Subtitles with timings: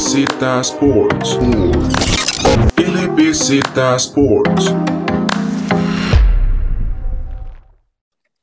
[0.00, 1.38] LBZ Sports.
[2.78, 3.60] LBZ
[3.96, 4.74] Sports.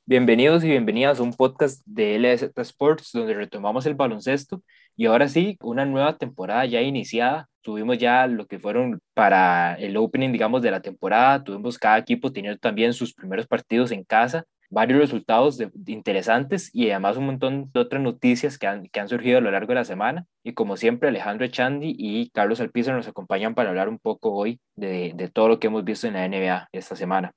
[0.05, 4.61] Bienvenidos y bienvenidas a un podcast de LBZ Sports donde retomamos el baloncesto
[4.95, 7.49] y ahora sí, una nueva temporada ya iniciada.
[7.61, 11.43] Tuvimos ya lo que fueron para el opening, digamos, de la temporada.
[11.43, 16.89] Tuvimos cada equipo teniendo también sus primeros partidos en casa varios resultados de, interesantes y
[16.89, 19.75] además un montón de otras noticias que han, que han surgido a lo largo de
[19.75, 20.25] la semana.
[20.43, 24.59] Y como siempre, Alejandro Echandi y Carlos Alpizar nos acompañan para hablar un poco hoy
[24.75, 27.31] de, de todo lo que hemos visto en la NBA esta semana.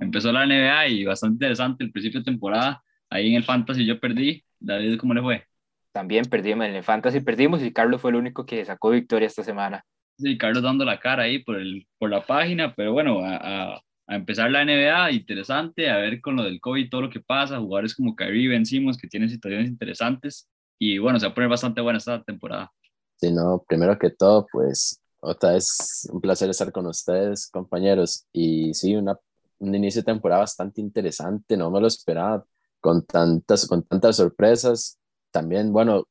[0.00, 2.82] Empezó la NBA y bastante interesante el principio de temporada.
[3.08, 4.44] Ahí en el Fantasy yo perdí.
[4.58, 5.44] David, ¿cómo le fue?
[5.92, 9.44] También perdimos en el Fantasy, perdimos y Carlos fue el único que sacó victoria esta
[9.44, 9.84] semana.
[10.18, 13.36] Sí, Carlos dando la cara ahí por, el, por la página, pero bueno, a,
[13.74, 17.58] a empezar la NBA, interesante, a ver con lo del COVID todo lo que pasa,
[17.58, 21.80] jugadores como Kyrie vencimos que tienen situaciones interesantes y bueno, se va a poner bastante
[21.80, 22.70] buena esta temporada.
[23.16, 28.74] Sí, no, primero que todo, pues otra vez un placer estar con ustedes, compañeros, y
[28.74, 29.16] sí, una,
[29.58, 32.44] un inicio de temporada bastante interesante, no me lo esperaba,
[32.80, 34.98] con tantas, con tantas sorpresas,
[35.30, 36.06] también, bueno,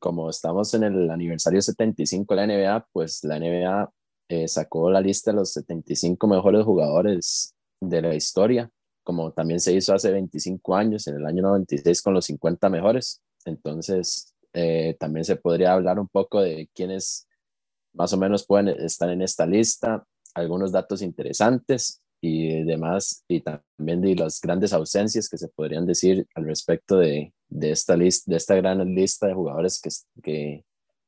[0.00, 3.90] como estamos en el aniversario 75 de la NBA, pues la NBA
[4.28, 8.70] eh, sacó la lista de los 75 mejores jugadores de la historia,
[9.02, 13.20] como también se hizo hace 25 años, en el año 96 con los 50 mejores.
[13.44, 17.26] Entonces, eh, también se podría hablar un poco de quiénes
[17.92, 24.00] más o menos pueden estar en esta lista, algunos datos interesantes y demás, y también
[24.00, 28.36] de las grandes ausencias que se podrían decir al respecto de, de esta, lista, de
[28.36, 29.90] esta gran lista de jugadores que,
[30.22, 30.64] que,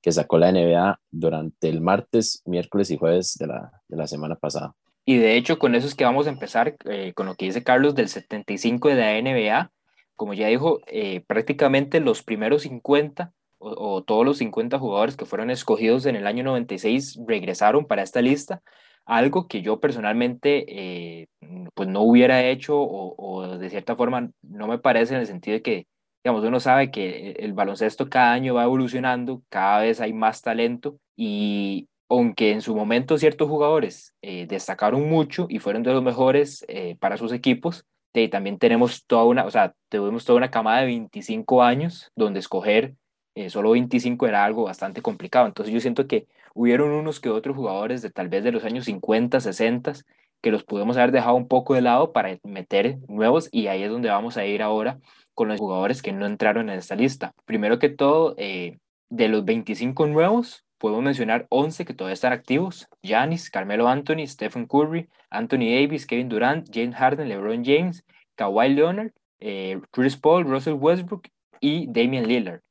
[0.07, 4.37] que sacó la NBA durante el martes, miércoles y jueves de la, de la semana
[4.37, 4.73] pasada.
[5.05, 7.65] Y de hecho, con eso es que vamos a empezar eh, con lo que dice
[7.65, 9.73] Carlos del 75 de la NBA.
[10.15, 15.51] Como ya dijo, eh, prácticamente los primeros 50 o, todos los 50 jugadores que fueron
[15.51, 18.63] escogidos en el año 96 regresaron para esta lista,
[19.07, 21.27] algo que yo personalmente eh,
[21.75, 25.55] pues no hubiera hecho o, o, de cierta forma no me parece en el sentido
[25.55, 25.87] de que
[26.27, 30.99] digamos, uno sabe que el baloncesto cada año va evolucionando, cada vez hay más talento
[31.15, 36.65] y aunque en su momento ciertos jugadores eh, destacaron mucho y fueron de los mejores
[36.67, 37.87] eh, para sus equipos,
[38.29, 42.97] también tenemos toda una, o sea, tuvimos toda una camada de 25 años donde escoger
[43.37, 45.47] eh, solo 25 era algo bastante complicado.
[45.47, 48.87] Entonces yo siento que hubieron unos que otros jugadores de tal vez de los años
[48.87, 49.93] 50, 60,
[50.41, 53.91] que los pudimos haber dejado un poco de lado para meter nuevos y ahí es
[53.91, 54.99] donde vamos a ir ahora
[55.37, 57.35] con los jugadores que no entraron en esta lista.
[57.45, 58.79] Primero que todo, eh,
[59.11, 62.89] de los 25 nuevos, podemos mencionar 11 que todavía están activos.
[63.03, 68.03] Giannis, Carmelo Anthony, Stephen Curry, Anthony Davis, Kevin Durant, James Harden, LeBron James,
[68.35, 71.29] Kawhi Leonard, eh, Chris Paul, Russell Westbrook
[71.61, 72.63] y Damian Lillard.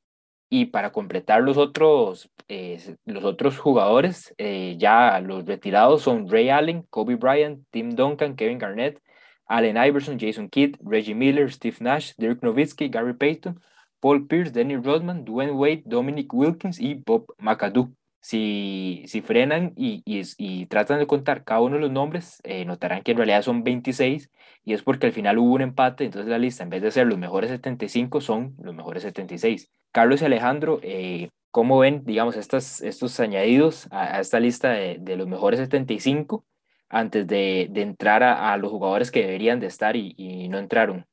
[0.49, 6.81] Y para completar los otros, eh, los otros jugadores, ya los retirados son Ray Allen,
[6.89, 8.99] Kobe Bryant, Tim Duncan, Kevin Garnett,
[9.47, 13.59] Allen Iverson, Jason Kidd, Reggie Miller, Steve Nash, Dirk Nowitzki, Gary Payton,
[13.99, 17.91] Paul Pierce, Danny Rodman, Dwayne Wade, Dominic Wilkins y Bob McAdoo.
[18.19, 23.03] Si, si frenan y, y, tratan de contar cada uno de los nombres, eh, notarán
[23.03, 24.31] que en realidad son 26
[24.63, 27.05] y es porque al final hubo un empate, entonces la lista en vez de ser
[27.05, 29.69] los mejores 75 son los mejores 76.
[29.91, 35.17] Carlos y Alejandro, eh, ¿cómo ven, digamos, estas, estos añadidos a, esta lista de, de
[35.17, 36.43] los mejores 75?
[36.89, 40.57] Antes de, de entrar a, a, los jugadores que deberían de estar y, y, no
[40.57, 41.05] entraron?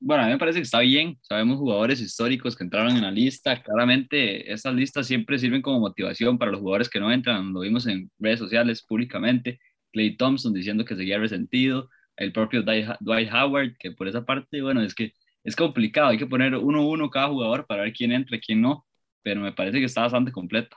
[0.00, 1.16] Bueno, a mí me parece que está bien.
[1.22, 3.62] Sabemos jugadores históricos que entraron en la lista.
[3.62, 7.52] Claramente, estas listas siempre sirven como motivación para los jugadores que no entran.
[7.52, 9.60] Lo vimos en redes sociales públicamente.
[9.92, 11.88] Clay Thompson diciendo que seguía resentido.
[12.16, 15.12] El propio Dwight Howard, que por esa parte, bueno, es que
[15.44, 16.08] es complicado.
[16.08, 18.84] Hay que poner uno a uno cada jugador para ver quién entra y quién no.
[19.22, 20.76] Pero me parece que está bastante completa.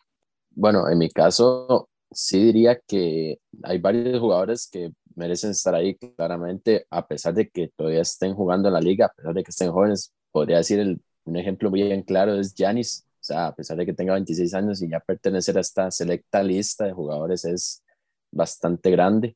[0.51, 6.87] Bueno, en mi caso, sí diría que hay varios jugadores que merecen estar ahí claramente,
[6.89, 9.71] a pesar de que todavía estén jugando en la liga, a pesar de que estén
[9.71, 10.13] jóvenes.
[10.31, 13.85] Podría decir el, un ejemplo muy bien claro es Giannis, o sea, a pesar de
[13.85, 17.83] que tenga 26 años y ya pertenecer a esta selecta lista de jugadores es
[18.31, 19.35] bastante grande.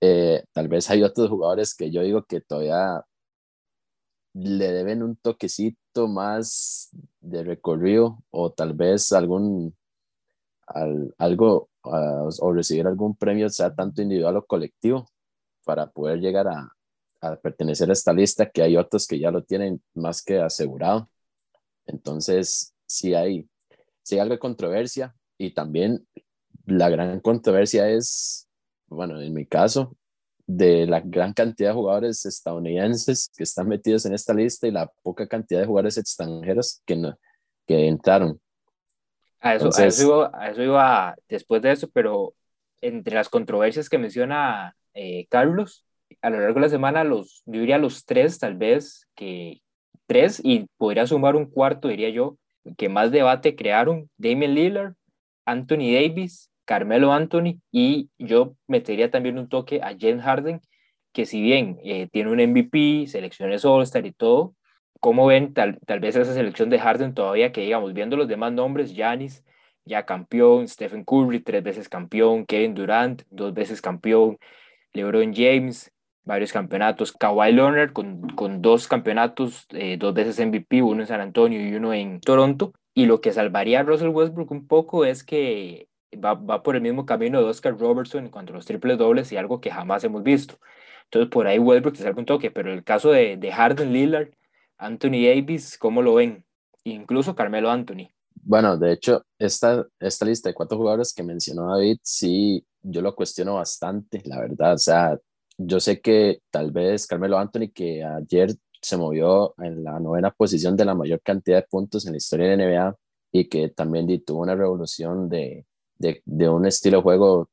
[0.00, 3.02] Eh, tal vez hay otros jugadores que yo digo que todavía
[4.34, 6.90] le deben un toquecito más
[7.20, 9.74] de recorrido o tal vez algún
[11.18, 15.06] algo o recibir algún premio, sea tanto individual o colectivo,
[15.64, 16.70] para poder llegar a,
[17.20, 21.08] a, pertenecer a esta lista, que hay otros que ya lo tienen más que asegurado.
[21.86, 23.48] Entonces, sí hay,
[24.02, 26.06] sí hay algo de controversia y también
[26.66, 28.48] la gran controversia es,
[28.86, 29.96] bueno, en mi caso,
[30.46, 34.90] de la gran cantidad de jugadores estadounidenses que están metidos en esta lista y la
[35.02, 37.18] poca cantidad de jugadores extranjeros que, no,
[37.66, 38.40] que entraron.
[39.44, 42.34] A eso, a, eso iba, a eso iba después de eso, pero
[42.80, 45.84] entre las controversias que menciona eh, Carlos,
[46.22, 49.60] a lo largo de la semana, los, yo diría los tres, tal vez, que
[50.06, 52.38] tres, y podría sumar un cuarto, diría yo,
[52.78, 54.94] que más debate crearon, Damien Lillard,
[55.44, 60.62] Anthony Davis, Carmelo Anthony, y yo metería también un toque a Jen Harden,
[61.12, 64.54] que si bien eh, tiene un MVP, selecciones All-Star y todo,
[65.04, 68.54] ¿cómo ven tal, tal vez esa selección de Harden todavía que, digamos, viendo los demás
[68.54, 69.44] nombres, Giannis,
[69.84, 74.38] ya campeón, Stephen Curry, tres veces campeón, Kevin Durant, dos veces campeón,
[74.94, 75.92] LeBron James,
[76.22, 81.20] varios campeonatos, Kawhi Leonard con, con dos campeonatos, eh, dos veces MVP, uno en San
[81.20, 82.72] Antonio y uno en Toronto.
[82.94, 86.80] Y lo que salvaría a Russell Westbrook un poco es que va, va por el
[86.80, 90.02] mismo camino de Oscar Robertson en cuanto a los triples dobles y algo que jamás
[90.04, 90.58] hemos visto.
[91.04, 94.30] Entonces por ahí Westbrook se salva un toque, pero el caso de, de Harden Lillard,
[94.78, 96.44] Anthony Davis, ¿cómo lo ven?
[96.84, 98.08] Incluso Carmelo Anthony.
[98.34, 103.14] Bueno, de hecho, esta, esta lista de cuatro jugadores que mencionó David, sí, yo lo
[103.14, 104.74] cuestiono bastante, la verdad.
[104.74, 105.18] O sea,
[105.56, 110.76] yo sé que tal vez Carmelo Anthony, que ayer se movió en la novena posición
[110.76, 112.96] de la mayor cantidad de puntos en la historia de la NBA
[113.32, 115.66] y que también tuvo una revolución de,
[115.98, 117.48] de, un estilo de juego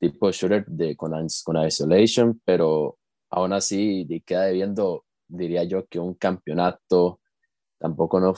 [0.00, 1.12] tipo shooter de, con,
[1.44, 2.96] con isolation, pero
[3.30, 7.20] aún así queda debiendo, diría yo, que un campeonato
[7.78, 8.34] tampoco no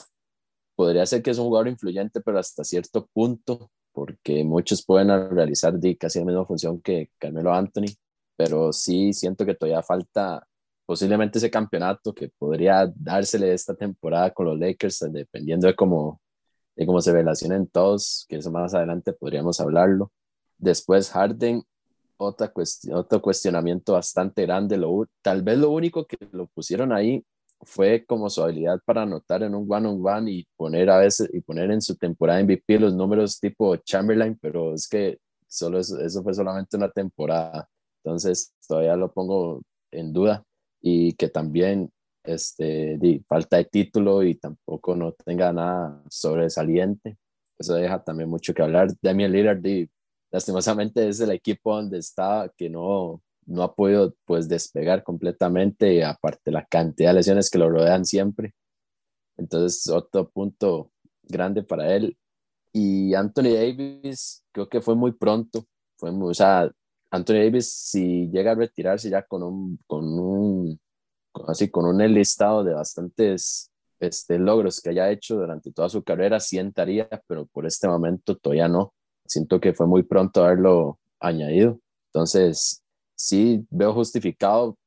[0.75, 5.75] podría ser que es un jugador influyente, pero hasta cierto punto, porque muchos pueden realizar
[5.99, 7.95] casi la misma función que Carmelo Anthony,
[8.37, 10.47] pero sí siento que todavía falta
[10.87, 16.21] posiblemente ese campeonato que podría dársele esta temporada con los Lakers, dependiendo de cómo,
[16.77, 20.13] de cómo se relacionen todos, que eso más adelante podríamos hablarlo.
[20.59, 21.63] Después Harden,
[22.17, 27.25] otra cuestión, otro cuestionamiento bastante grande, lo, tal vez lo único que lo pusieron ahí
[27.63, 31.31] fue como su habilidad para anotar en un one on one y poner a veces
[31.33, 35.19] y poner en su temporada MVP los números tipo Chamberlain, pero es que
[35.49, 37.69] solo eso, eso fue solamente una temporada,
[38.03, 40.45] entonces todavía lo pongo en duda
[40.83, 41.91] y que también
[42.25, 47.17] este, falta de título y tampoco no tenga nada sobresaliente.
[47.59, 48.89] Eso deja también mucho que hablar.
[49.01, 49.89] Damian Lillard, di,
[50.35, 56.51] lastimosamente es el equipo donde está que no, no ha podido pues despegar completamente, aparte
[56.51, 58.53] la cantidad de lesiones que lo rodean siempre.
[59.37, 60.91] Entonces, otro punto
[61.23, 62.19] grande para él.
[62.73, 65.67] Y Anthony Davis, creo que fue muy pronto.
[65.97, 66.69] Fue muy, o sea,
[67.13, 70.81] Anthony Davis, si llega a retirarse ya con un, con un,
[71.47, 73.71] así, con un listado de bastantes
[74.01, 78.67] este, logros que haya hecho durante toda su carrera, sientaría, pero por este momento todavía
[78.67, 78.93] no.
[79.27, 81.81] Siento que fue muy pronto haberlo añadido.
[82.13, 82.83] Entonces,
[83.17, 84.79] sí veo justificado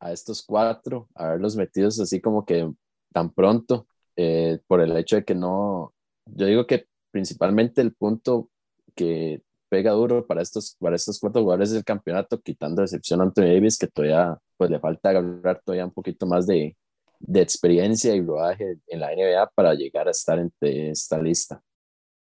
[0.00, 2.70] a estos cuatro, haberlos metidos así como que
[3.12, 3.86] tan pronto,
[4.16, 5.94] eh, por el hecho de que no,
[6.26, 8.50] yo digo que principalmente el punto
[8.94, 13.44] que pega duro para estos, para estos cuatro jugadores del campeonato, quitando excepción a Anthony
[13.54, 16.76] Davis, que todavía pues le falta agarrar todavía un poquito más de,
[17.20, 21.62] de experiencia y rodaje en la NBA para llegar a estar entre esta lista.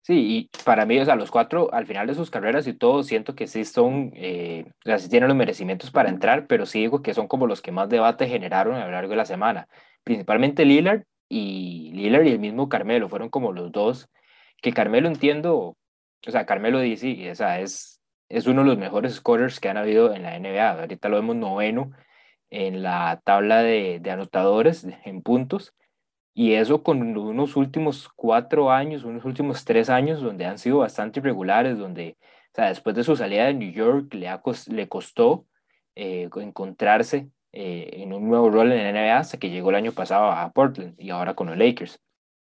[0.08, 3.02] Sí, y para mí, o sea, los cuatro al final de sus carreras y todo,
[3.02, 6.80] siento que sí son, eh, o sea, sí tienen los merecimientos para entrar, pero sí
[6.80, 9.68] digo que son como los que más debate generaron a lo largo de la semana.
[10.04, 14.08] Principalmente Lillard y Lillard y el mismo Carmelo fueron como los dos,
[14.62, 15.76] que Carmelo entiendo,
[16.26, 18.00] o sea, Carmelo dice, o sea, es,
[18.30, 20.70] es uno de los mejores scorers que han habido en la NBA.
[20.80, 21.90] Ahorita lo vemos noveno
[22.48, 25.74] en la tabla de, de anotadores en puntos
[26.38, 31.18] y eso con unos últimos cuatro años, unos últimos tres años, donde han sido bastante
[31.18, 32.16] irregulares, donde,
[32.52, 34.30] o sea, después de su salida de New York, le,
[34.68, 35.46] le costó
[35.96, 39.90] eh, encontrarse eh, en un nuevo rol en la NBA hasta que llegó el año
[39.90, 42.00] pasado a Portland y ahora con los Lakers.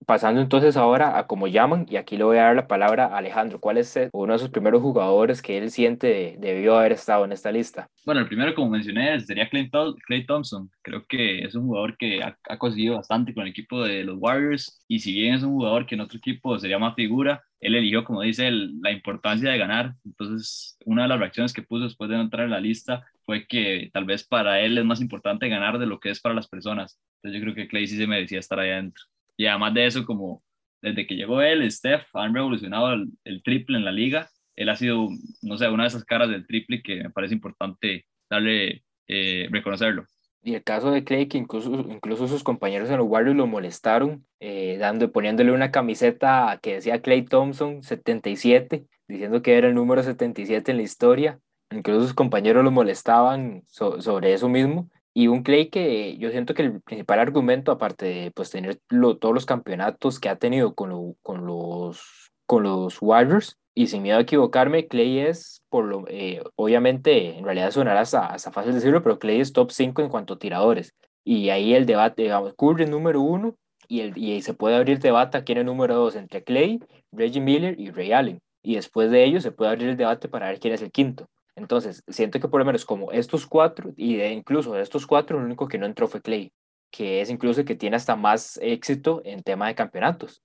[0.05, 3.17] Pasando entonces ahora a cómo llaman, y aquí le voy a dar la palabra a
[3.17, 3.59] Alejandro.
[3.59, 7.31] ¿Cuál es eh, uno de sus primeros jugadores que él siente debió haber estado en
[7.31, 7.87] esta lista?
[8.05, 9.69] Bueno, el primero, como mencioné, sería Clay,
[10.05, 10.69] Clay Thompson.
[10.83, 14.17] Creo que es un jugador que ha, ha, conseguido bastante con el equipo de los
[14.19, 17.73] Warriors, y si bien es un jugador que en otro equipo sería más figura, él
[17.73, 19.95] eligió, como dice, la importancia de ganar.
[20.05, 23.89] Entonces, una de las reacciones que puso después de entrar en la lista fue que
[23.91, 26.99] tal vez para él es más importante ganar de lo que es para las personas.
[27.15, 29.03] Entonces, yo creo que Clay sí se merecía estar ahí adentro.
[29.37, 30.43] Y además de eso, como
[30.81, 34.29] desde que llegó él, Steph, han revolucionado el, triple en la liga.
[34.55, 35.09] Él ha sido,
[35.41, 40.05] no sé, una de esas caras del triple que me parece importante darle, eh, reconocerlo.
[40.43, 44.27] Y el caso de Clay, que incluso, incluso sus compañeros en los Warriors lo molestaron,
[44.39, 50.03] eh, dando, poniéndole una camiseta que decía Clay Thompson 77, diciendo que era el número
[50.03, 51.39] 77 en la historia.
[51.71, 54.91] Incluso sus compañeros lo molestaban sobre eso mismo.
[55.15, 59.33] Y un Clay que yo siento que el principal argumento, aparte de pues, tener todos
[59.33, 63.57] los campeonatos que ha tenido con, con los con los Warriors.
[63.77, 68.27] Y sin miedo a equivocarme, Clay es, por lo, eh, obviamente, en realidad sonará hasta,
[68.27, 70.93] hasta fácil decirlo, pero Clay es top 5 en cuanto a tiradores.
[71.25, 73.55] Y ahí el debate, digamos, Curry es número uno
[73.87, 76.79] y, el, y se puede abrir debate a quién es número dos entre Clay,
[77.11, 78.41] Reggie Miller y Ray Allen.
[78.63, 81.27] Y después de ello se puede abrir el debate para ver quién es el quinto.
[81.55, 85.45] Entonces, siento que por lo menos como estos cuatro, y incluso de estos cuatro, el
[85.45, 86.51] único que no entró fue Clay,
[86.91, 90.41] que es incluso el que tiene hasta más éxito en tema de campeonatos.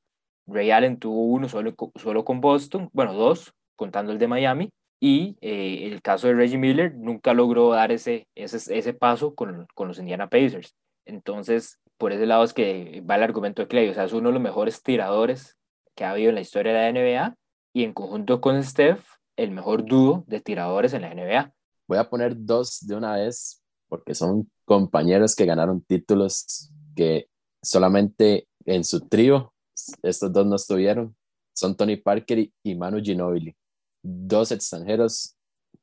[0.46, 5.36] Ray Allen tuvo uno solo, solo con Boston, bueno, dos, contando el de Miami, y
[5.40, 9.88] eh, el caso de Reggie Miller nunca logró dar ese, ese, ese paso con, con
[9.88, 10.74] los Indiana Pacers.
[11.06, 14.28] Entonces, por ese lado es que va el argumento de Clay, o sea, es uno
[14.28, 15.56] de los mejores tiradores
[15.94, 17.34] que ha habido en la historia de la NBA
[17.72, 21.54] y en conjunto con Steph, el mejor dúo de tiradores en la NBA.
[21.88, 27.28] Voy a poner dos de una vez porque son compañeros que ganaron títulos que
[27.62, 29.54] solamente en su trío
[30.02, 31.16] estos dos no estuvieron.
[31.54, 33.56] Son Tony Parker y Manu Ginobili,
[34.02, 35.34] dos extranjeros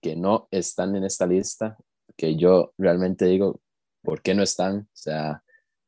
[0.01, 1.77] que no están en esta lista,
[2.15, 3.59] que yo realmente digo,
[4.03, 4.81] ¿por qué no están?
[4.81, 5.43] O sea,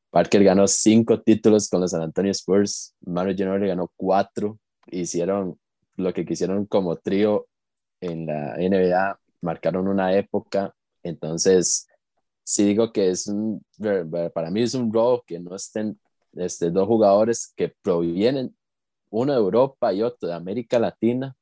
[0.09, 5.59] Parker ganó cinco títulos con los San Antonio Spurs, Manu Ginobili ganó cuatro, hicieron
[5.97, 7.45] lo que quisieron como trío
[8.01, 11.88] en la NBA, marcaron una época, entonces
[12.44, 13.63] sí digo que es un,
[14.34, 16.00] para mí es un robo que no estén
[16.34, 18.56] este, dos jugadores que provienen,
[19.12, 21.36] uno de Europa y otro de América Latina,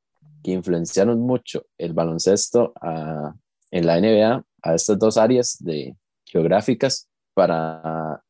[0.44, 3.34] que influenciaron mucho el baloncesto a,
[3.72, 5.96] en la NBA, a estas dos áreas de,
[6.26, 8.22] geográficas, para,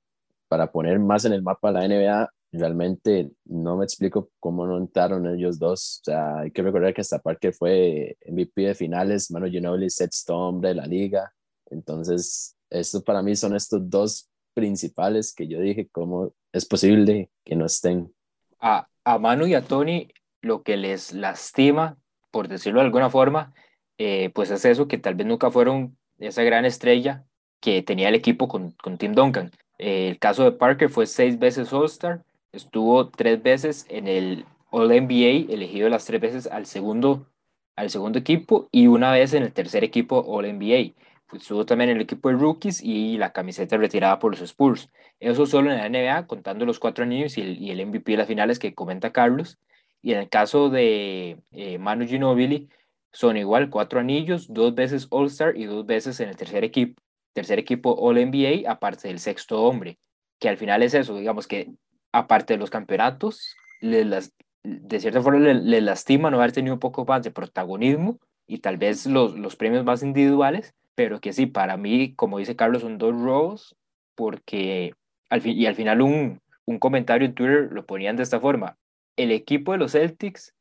[0.47, 5.27] para poner más en el mapa la NBA realmente no me explico cómo no entraron
[5.27, 6.01] ellos dos.
[6.01, 10.37] O sea, hay que recordar que hasta Parker fue MVP de finales, Manu Ginobili, sexto
[10.37, 11.33] hombre de la liga.
[11.69, 17.55] Entonces, esto para mí son estos dos principales que yo dije, cómo es posible que
[17.55, 18.13] no estén.
[18.59, 20.07] A, a Manu y a Tony
[20.41, 21.97] lo que les lastima,
[22.31, 23.53] por decirlo de alguna forma,
[23.97, 27.25] eh, pues es eso, que tal vez nunca fueron esa gran estrella
[27.59, 29.51] que tenía el equipo con, con Tim Duncan.
[29.77, 32.23] Eh, el caso de Parker fue seis veces All-Star,
[32.57, 37.27] Estuvo tres veces en el All NBA, elegido las tres veces al segundo,
[37.75, 40.95] al segundo equipo y una vez en el tercer equipo All NBA.
[41.33, 44.89] Estuvo también en el equipo de rookies y la camiseta retirada por los Spurs.
[45.19, 48.57] Eso solo en la NBA, contando los cuatro anillos y el, MVP de las finales
[48.57, 49.59] que comenta Carlos.
[50.01, 52.69] Y en el caso de eh, Manu Ginobili,
[53.11, 56.99] son igual cuatro anillos, dos veces All-Star y dos veces en el tercer equipo,
[57.33, 59.99] tercer equipo All NBA, aparte del sexto hombre.
[60.39, 61.71] Que al final es eso, digamos que
[62.11, 64.33] aparte de los campeonatos, las,
[64.63, 68.77] de cierta forma le, lastima no haber tenido un poco más de protagonismo y tal
[68.77, 72.97] vez los, los premios más individuales, pero que sí, para mí, como dice Carlos, son
[72.97, 73.75] dos robos,
[74.15, 74.93] porque
[75.29, 78.77] al fin, y al final un, un comentario en Twitter lo ponían de esta forma,
[79.15, 80.53] el equipo de los Celtics,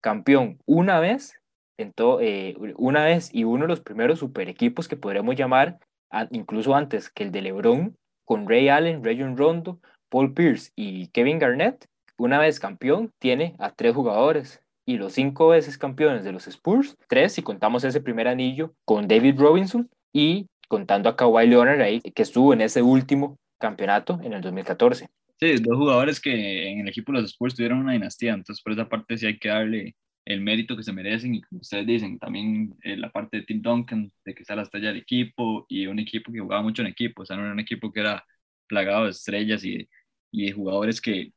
[0.00, 1.34] campeón una vez,
[1.78, 5.78] en eh, una vez y uno de los primeros super equipos que podríamos llamar,
[6.30, 9.80] incluso antes que el de LeBron, con Ray Allen, Rayon Rondo,
[10.12, 11.86] Paul Pierce y Kevin Garnett,
[12.18, 14.60] una vez campeón, tiene a tres jugadores.
[14.84, 19.08] Y los cinco veces campeones de los Spurs, tres si contamos ese primer anillo con
[19.08, 24.34] David Robinson y contando a Kawhi Leonard ahí, que estuvo en ese último campeonato en
[24.34, 25.08] el 2014.
[25.40, 28.74] Sí, dos jugadores que en el equipo de los Spurs tuvieron una dinastía, entonces por
[28.74, 32.18] esa parte sí hay que darle el mérito que se merecen y como ustedes dicen,
[32.18, 35.86] también eh, la parte de Tim Duncan, de que sea la estrella del equipo y
[35.86, 38.24] un equipo que jugaba mucho en equipo, o sea, no era un equipo que era
[38.66, 39.88] plagado de estrellas y
[40.32, 41.32] y de jugadores que,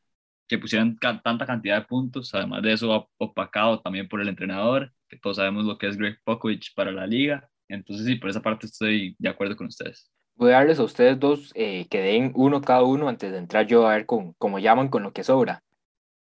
[0.48, 2.34] que pusieran tanta cantidad de puntos.
[2.34, 6.18] Además de eso, opacado también por el entrenador, que todos sabemos lo que es Greg
[6.24, 7.48] Popovich para la liga.
[7.68, 10.10] Entonces, sí, por esa parte estoy de acuerdo con ustedes.
[10.36, 13.68] Voy a darles a ustedes dos eh, que den uno cada uno antes de entrar
[13.68, 15.62] yo a ver con, cómo llaman con lo que sobra.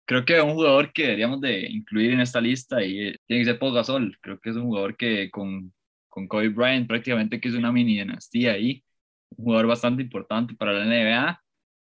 [0.04, 3.50] Creo que un jugador que deberíamos de incluir en esta lista y eh, tiene que
[3.50, 4.19] ser Paul Gasol.
[4.21, 5.73] Creo que es un jugador que con,
[6.09, 8.85] con Kobe Bryant prácticamente que es una mini dinastía ahí.
[9.37, 11.42] Un jugador bastante importante para la NBA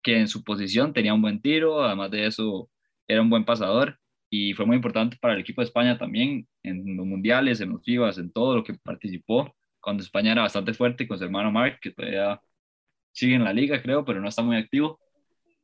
[0.08, 2.70] que en su posición tenía un buen tiro, además de eso
[3.06, 3.98] era un buen pasador
[4.30, 7.84] y fue muy importante para el equipo de España también en los mundiales, en los
[7.84, 11.78] FIBAs, en todo lo que participó, cuando España era bastante fuerte con su hermano Mark,
[11.82, 12.40] que todavía
[13.12, 14.98] sigue en la liga, creo, pero no está muy activo.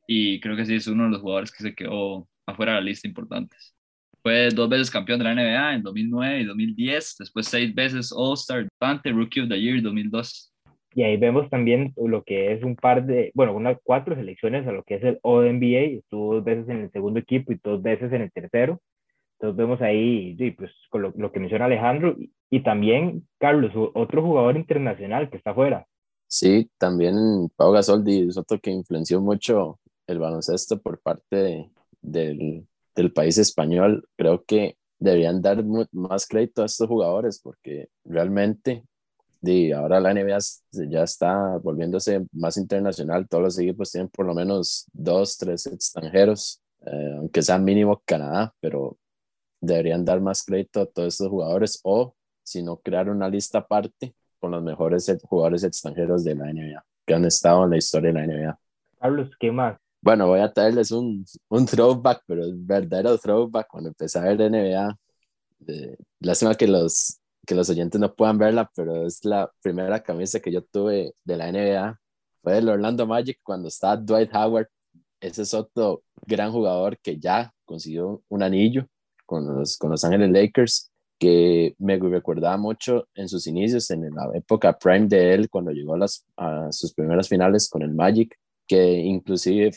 [0.07, 2.85] Y creo que sí es uno de los jugadores que se quedó afuera de la
[2.85, 3.75] lista importantes.
[4.21, 8.67] Fue dos veces campeón de la NBA en 2009 y 2010, después seis veces All-Star,
[9.05, 10.54] Rookie of the Year 2002.
[10.95, 14.71] Y ahí vemos también lo que es un par de, bueno, unas cuatro selecciones a
[14.71, 18.13] lo que es el ONBA, estuvo dos veces en el segundo equipo y dos veces
[18.13, 18.81] en el tercero.
[19.33, 22.15] Entonces vemos ahí, pues con lo, que menciona Alejandro,
[22.49, 25.85] y, también Carlos, otro jugador internacional que está afuera.
[26.27, 27.15] Sí, también
[27.57, 31.69] Pau Gasol es otro que influenció mucho el baloncesto por parte
[32.01, 35.61] del, del país español, creo que deberían dar
[35.91, 38.83] más crédito a estos jugadores porque realmente
[39.47, 40.37] y ahora la NBA
[40.89, 46.61] ya está volviéndose más internacional, todos los equipos tienen por lo menos dos, tres extranjeros,
[46.85, 48.97] eh, aunque sea mínimo Canadá, pero
[49.61, 54.15] deberían dar más crédito a todos estos jugadores o si no crear una lista aparte
[54.39, 58.19] con los mejores jugadores extranjeros de la NBA que han estado en la historia de
[58.19, 58.59] la NBA.
[58.99, 59.77] Carlos, ¿qué más?
[60.01, 64.51] Bueno, voy a traerles un, un throwback, pero es verdadero throwback cuando empecé a ver
[64.51, 64.97] NBA.
[65.67, 70.39] Eh, lástima que los, que los oyentes no puedan verla, pero es la primera camisa
[70.39, 71.99] que yo tuve de la NBA.
[72.41, 74.67] Fue del Orlando Magic cuando estaba Dwight Howard.
[75.19, 78.87] Ese es otro gran jugador que ya consiguió un anillo
[79.25, 84.29] con los, con los Ángeles Lakers, que me recordaba mucho en sus inicios, en la
[84.33, 86.05] época prime de él, cuando llegó a,
[86.37, 88.37] a sus primeras finales con el Magic,
[88.67, 89.71] que inclusive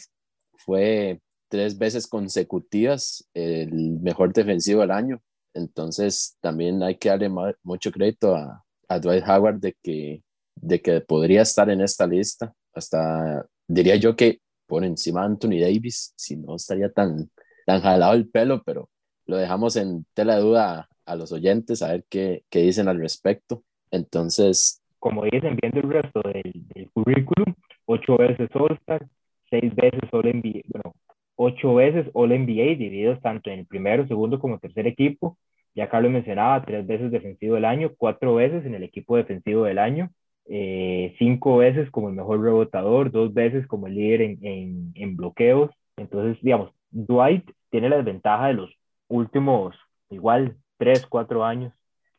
[0.56, 5.22] fue tres veces consecutivas el mejor defensivo del año
[5.54, 7.30] entonces, también hay que darle
[7.62, 10.22] mucho crédito a, a, Dwight Howard de que,
[10.54, 12.52] de que podría estar en esta lista.
[12.74, 17.30] Hasta diría yo que por encima de Anthony Davis, si no estaría tan,
[17.66, 18.88] tan jalado el pelo, pero
[19.26, 22.98] lo dejamos en tela de duda a, los oyentes a ver qué, qué, dicen al
[22.98, 23.64] respecto.
[23.90, 27.54] Entonces, como dicen, viendo el resto del, del currículum,
[27.86, 29.06] ocho veces All-Star,
[29.50, 30.94] seis veces All-NBA, bueno,
[31.38, 35.38] ocho veces All-NBA, divididos tanto en el primero, segundo como tercer equipo,
[35.74, 39.78] ya Carlos mencionaba, tres veces defensivo del año, cuatro veces en el equipo defensivo del
[39.78, 40.10] año,
[40.46, 45.70] eh, cinco veces como el mejor rebotador, dos veces como el líder en, en, bloqueos.
[45.96, 48.70] Entonces, digamos, Dwight tiene la desventaja de los
[49.06, 49.76] últimos,
[50.10, 51.72] igual, tres, cuatro años,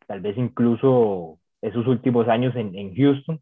[0.07, 3.41] tal vez incluso esos últimos años en, en Houston,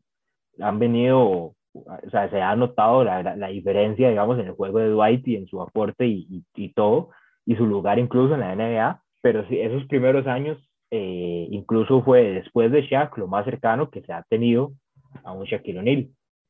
[0.59, 1.53] han venido,
[1.85, 5.35] o sea, se ha notado la, la, diferencia, digamos, en el juego de Dwight y
[5.35, 7.09] en su aporte y, y, y todo,
[7.45, 10.57] y su lugar incluso en la NBA pero sí, esos primeros años,
[10.89, 14.71] eh, incluso fue después de Shaq lo más cercano que se ha tenido
[15.23, 16.07] a un Shaquille O'Neal.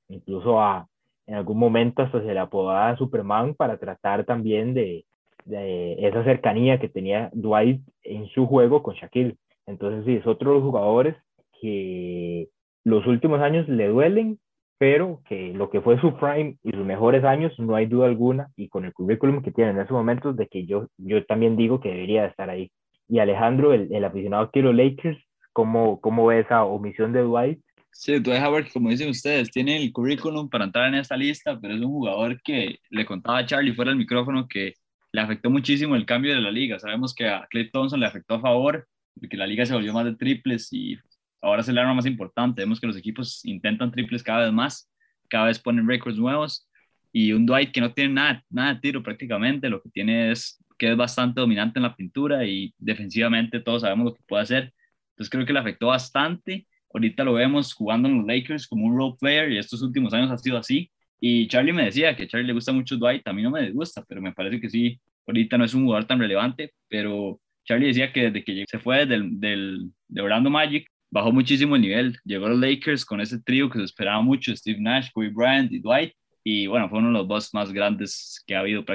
[0.09, 0.87] Incluso a,
[1.25, 5.05] en algún momento hasta se le apodaba Superman para tratar también de,
[5.45, 9.37] de, esa cercanía que tenía Dwight en su juego con Shaquille.
[9.65, 11.15] Entonces sí, es otro de los jugadores
[11.59, 12.49] que
[12.83, 14.39] los últimos años le duelen,
[14.77, 18.49] pero que lo que fue su prime y sus mejores años, no hay duda alguna,
[18.55, 21.79] y con el currículum que tiene en esos momentos, de que yo, yo también digo
[21.79, 22.71] que debería estar ahí.
[23.09, 25.17] Y Alejandro, el, el aficionado que los Lakers,
[25.53, 27.59] ¿cómo, ¿cómo ve esa omisión de Dwight?
[27.91, 31.73] Sí, Dwight Howard, como dicen ustedes, tiene el currículum para entrar en esta lista, pero
[31.73, 34.75] es un jugador que le contaba a Charlie fuera del micrófono que
[35.11, 36.77] le afectó muchísimo el cambio de la liga.
[36.77, 38.87] Sabemos que a Clay Thompson le afectó a favor,
[39.19, 40.97] porque la liga se volvió más de triples y
[41.41, 42.61] ahora es el arma más importante.
[42.61, 44.91] Vemos que los equipos intentan triples cada vez más,
[45.29, 46.67] cada vez ponen récords nuevos
[47.11, 50.63] y un Dwight que no tiene nada, nada de tiro prácticamente, lo que tiene es
[50.77, 54.73] que es bastante dominante en la pintura y defensivamente todos sabemos lo que puede hacer.
[55.11, 56.67] Entonces creo que le afectó bastante.
[56.93, 60.29] Ahorita lo vemos jugando en los Lakers como un role player y estos últimos años
[60.31, 60.91] ha sido así.
[61.19, 63.71] Y Charlie me decía que a Charlie le gusta mucho Dwight, a mí no me
[63.71, 67.87] gusta, pero me parece que sí, ahorita no es un jugador tan relevante, pero Charlie
[67.87, 72.17] decía que desde que se fue del, del, de Orlando Magic, bajó muchísimo el nivel.
[72.23, 75.71] Llegó a los Lakers con ese trío que se esperaba mucho, Steve Nash, Kobe Bryant
[75.71, 76.13] y Dwight.
[76.43, 78.85] Y bueno, fue uno de los dos más grandes que ha habido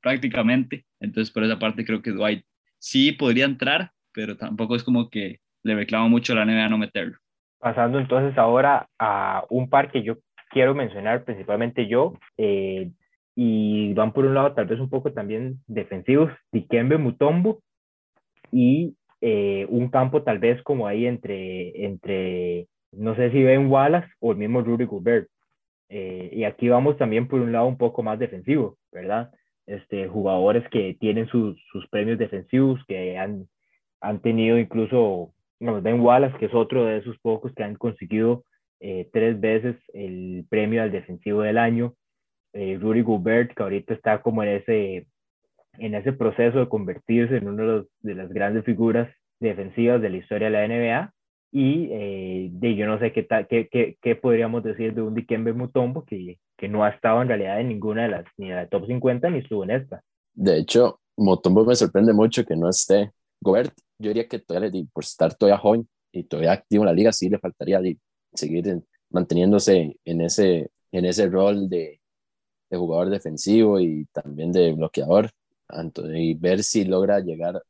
[0.00, 0.84] prácticamente.
[1.00, 2.44] Entonces, por esa parte, creo que Dwight
[2.78, 6.78] sí podría entrar, pero tampoco es como que le reclama mucho a la NBA no
[6.78, 7.16] meterlo.
[7.58, 10.18] Pasando entonces ahora a un par que yo
[10.50, 12.90] quiero mencionar, principalmente yo, eh,
[13.34, 17.60] y van por un lado tal vez un poco también defensivos, Dikembe Mutombo
[18.50, 24.08] y eh, un campo tal vez como ahí entre, entre no sé si Ben Wallace
[24.20, 25.28] o el mismo Rudy Gobert.
[25.90, 29.30] Eh, y aquí vamos también por un lado un poco más defensivo, ¿verdad?
[29.66, 33.48] Este, jugadores que tienen sus, sus premios defensivos, que han,
[34.00, 38.44] han tenido incluso, no, Ben Wallace, que es otro de esos pocos que han conseguido
[38.80, 41.94] eh, tres veces el premio al defensivo del año.
[42.54, 45.06] Rudy Gobert, que ahorita está como en ese
[45.74, 49.08] en ese proceso de convertirse en una de, las grandes figuras
[49.40, 51.14] defensivas de la historia de la NBA.
[51.50, 56.04] Y eh, de, yo no sé qué, qué, qué, podríamos decir de un Dikembe Mutombo
[56.04, 58.86] que, que no ha estado en realidad en ninguna de las, ni de la top
[58.86, 60.02] 50 ni estuvo en esta.
[60.34, 63.12] De hecho, Mutombo me sorprende mucho que no esté.
[63.40, 67.12] Gobert, yo diría que todavía, por estar todavía joven y todavía activo en la liga,
[67.12, 67.80] sí le faltaría
[68.34, 72.00] seguir manteniéndose en ese, en ese rol de,
[72.70, 75.30] de jugador defensivo y también de bloqueador
[76.14, 77.62] y ver si logra llegar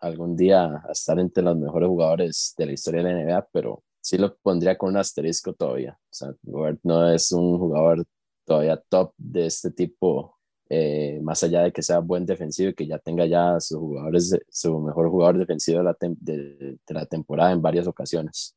[0.00, 3.82] algún día a estar entre los mejores jugadores de la historia de la NBA, pero
[4.00, 5.98] sí lo pondría con un asterisco todavía.
[5.98, 6.34] O sea,
[6.82, 8.04] no es un jugador
[8.44, 10.36] todavía top de este tipo
[10.68, 14.36] eh, más allá de que sea buen defensivo y que ya tenga ya sus jugadores,
[14.50, 18.56] su mejor jugador defensivo de la temporada en varias ocasiones.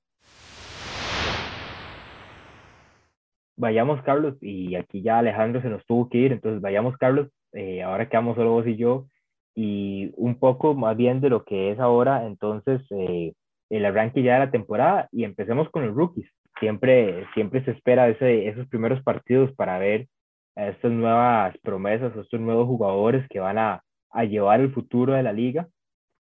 [3.55, 7.83] Vayamos, Carlos, y aquí ya Alejandro se nos tuvo que ir, entonces vayamos, Carlos, eh,
[7.83, 9.07] ahora quedamos solo vos y yo,
[9.55, 13.33] y un poco más bien de lo que es ahora, entonces, eh,
[13.69, 16.29] el arranque ya de la temporada, y empecemos con los rookies.
[16.59, 20.07] Siempre, siempre se espera ese, esos primeros partidos para ver
[20.55, 25.33] estas nuevas promesas, estos nuevos jugadores que van a, a llevar el futuro de la
[25.33, 25.67] liga.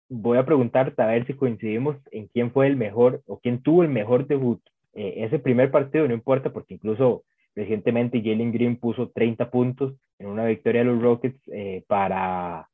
[0.10, 3.84] Voy a preguntarte a ver si coincidimos en quién fue el mejor o quién tuvo
[3.84, 4.62] el mejor debut.
[4.94, 7.24] Eh, ese primer partido no importa porque incluso
[7.56, 12.70] recientemente Jalen Green puso 30 puntos en una victoria de los Rockets eh, para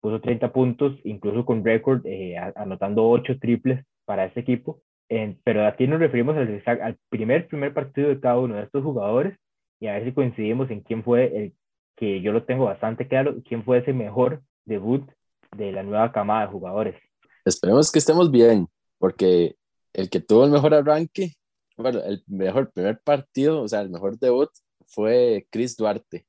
[0.00, 4.82] puso 30 puntos, incluso con récord, eh, anotando 8 triples para ese equipo.
[5.44, 9.36] pero aquí nos referimos al, al primer, primer partido de cada uno de estos jugadores
[9.80, 11.54] y a ver si coincidimos en quién fue el
[11.96, 15.08] que yo lo tengo bastante claro, quién fue ese mejor debut
[15.56, 16.94] de la nueva camada de jugadores.
[17.44, 19.56] Esperemos que estemos bien, porque
[19.92, 21.32] el que tuvo el mejor arranque,
[21.76, 24.50] bueno, el mejor primer partido, o sea, el mejor debut
[24.86, 26.26] fue Chris Duarte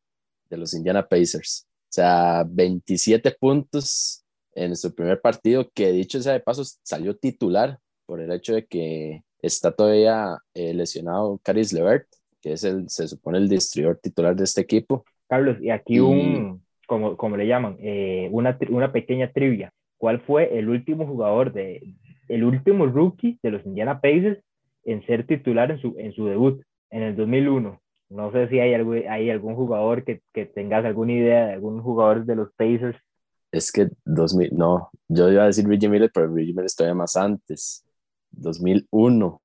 [0.50, 1.68] de los Indiana Pacers.
[1.84, 7.80] O sea, 27 puntos en su primer partido, que dicho sea de paso, salió titular
[8.06, 12.08] por el hecho de que está todavía eh, lesionado Caris Levert
[12.42, 15.04] que es el, se supone el distribuidor titular de este equipo.
[15.28, 19.74] Carlos, y aquí un, como, como le llaman, eh, una, una pequeña trivia.
[19.98, 21.96] ¿Cuál fue el último jugador de,
[22.28, 24.40] el último rookie de los Indiana Pacers
[24.88, 27.80] en ser titular en su, en su debut en el 2001?
[28.10, 31.82] No sé si hay, algo, hay algún jugador que, que tengas alguna idea de algún
[31.82, 32.98] jugador de los Pacers.
[33.52, 37.16] Es que 2000, no, yo iba a decir Reggie Miller, pero Reggie Miller todavía más
[37.16, 37.86] antes.
[38.32, 39.42] 2001,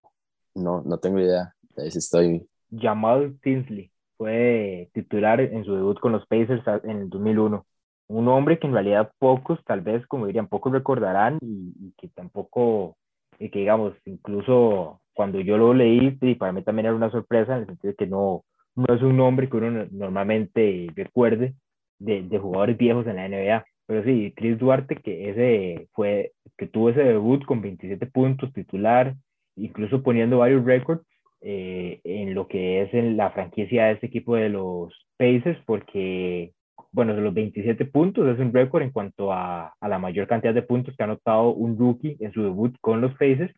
[0.54, 1.54] no, no tengo idea.
[1.76, 2.46] Ahí estoy
[2.80, 7.66] Jamal Tinsley fue titular en su debut con los Pacers en el 2001.
[8.08, 12.96] Un hombre que en realidad pocos, tal vez, como dirían, pocos recordarán y, que tampoco,
[13.40, 17.54] y que digamos, incluso cuando yo lo leí, y para mí también era una sorpresa
[17.54, 18.44] en el sentido de que no,
[18.74, 21.54] no es un nombre que uno normalmente recuerde
[21.98, 23.64] de, de jugadores viejos en la NBA.
[23.86, 29.14] Pero sí, Chris Duarte, que ese fue, que tuvo ese debut con 27 puntos titular,
[29.56, 31.02] incluso poniendo varios récords,
[31.40, 36.52] eh, en lo que es en la franquicia de este equipo de los Pacers, porque,
[36.92, 40.62] bueno, los 27 puntos es un récord en cuanto a, a, la mayor cantidad de
[40.62, 43.52] puntos que ha anotado un rookie en su debut con los Pacers,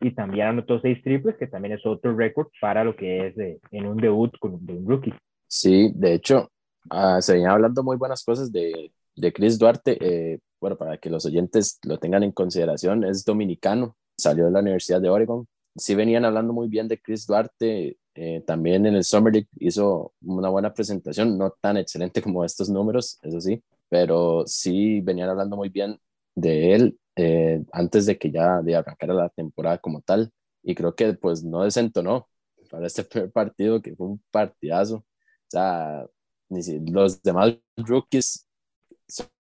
[0.00, 3.34] y también anotó seis triples, que también es otro récord para lo que es
[3.70, 5.14] en un debut con, de un rookie.
[5.46, 6.50] Sí, de hecho,
[6.90, 9.96] uh, se venía hablando muy buenas cosas de, de Chris Duarte.
[10.00, 14.60] Eh, bueno, para que los oyentes lo tengan en consideración, es dominicano, salió de la
[14.60, 15.46] Universidad de Oregon,
[15.76, 20.14] sí venían hablando muy bien de Chris Duarte, eh, también en el Summer League hizo
[20.22, 25.56] una buena presentación, no tan excelente como estos números, eso sí, pero sí venían hablando
[25.56, 25.98] muy bien
[26.34, 30.30] de él eh, antes de que ya de arrancara la temporada como tal,
[30.62, 32.28] y creo que pues no desentonó
[32.70, 35.04] para este primer partido, que fue un partidazo, o
[35.48, 36.06] sea,
[36.48, 38.48] ni si, los demás rookies,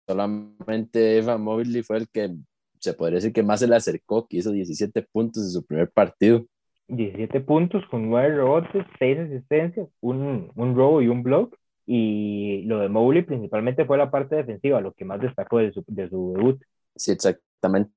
[0.07, 2.35] solamente Evan Mobley fue el que
[2.79, 5.89] se podría decir que más se le acercó, que hizo 17 puntos en su primer
[5.89, 6.45] partido.
[6.87, 11.55] 17 puntos con 9 rebotes, 6 asistencias, un, un robo y un block.
[11.87, 15.83] Y lo de Mowley principalmente fue la parte defensiva, lo que más destacó de su,
[15.87, 16.61] de su debut.
[16.95, 17.11] Sí,
[17.55, 17.93] exactamente.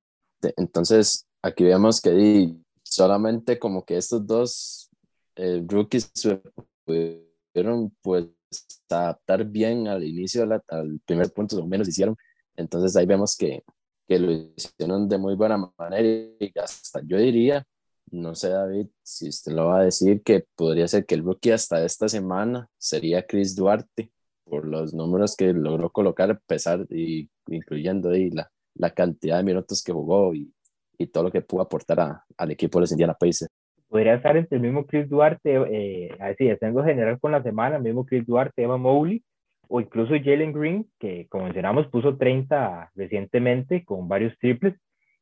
[0.56, 4.90] Entonces, aquí vemos que solamente como que estos dos
[5.36, 6.10] eh, rookies
[6.84, 8.26] pudieron pues
[8.88, 12.16] adaptar bien al inicio, al primer punto, o menos hicieron.
[12.56, 13.62] Entonces ahí vemos que,
[14.08, 16.08] que lo hicieron de muy buena manera
[16.40, 17.64] y hasta yo diría,
[18.10, 21.50] no sé David, si usted lo va a decir, que podría ser que el rookie
[21.52, 24.10] hasta esta semana sería Chris Duarte
[24.44, 29.82] por los números que logró colocar pesar y incluyendo ahí la, la cantidad de minutos
[29.82, 30.52] que jugó y,
[30.96, 33.50] y todo lo que pudo aportar a, al equipo de los Indiana Pacers.
[33.88, 37.82] Podría estar entre el mismo Chris Duarte, eh, así, tengo general con la semana, el
[37.82, 39.22] mismo Chris Duarte, Emma Mowley,
[39.68, 44.74] o incluso Jalen Green, que como mencionamos puso 30 recientemente con varios triples